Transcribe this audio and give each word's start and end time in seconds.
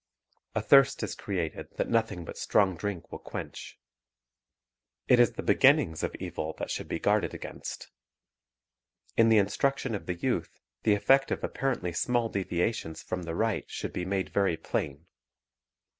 A 0.55 0.63
thirst 0.63 1.03
is 1.03 1.13
created 1.13 1.67
that 1.77 1.87
nothing 1.87 2.25
but 2.25 2.35
strong 2.35 2.75
drink 2.75 3.11
will 3.11 3.19
quench. 3.19 3.77
It 5.07 5.19
is 5.19 5.33
the 5.33 5.43
beginnings 5.43 6.01
of 6.01 6.15
evil 6.15 6.55
that 6.57 6.71
should 6.71 6.87
be 6.87 6.97
guarded 6.97 7.35
against. 7.35 7.91
In 9.15 9.29
the 9.29 9.37
instruction 9.37 9.93
of 9.93 10.07
the 10.07 10.15
youth 10.15 10.59
the 10.81 10.95
effect 10.95 11.29
of 11.29 11.43
apparently 11.43 11.93
small 11.93 12.29
deviations 12.29 13.03
from 13.03 13.21
the 13.25 13.35
right 13.35 13.69
should 13.69 13.93
be 13.93 14.03
made 14.03 14.29
very 14.29 14.57
plain. 14.57 15.05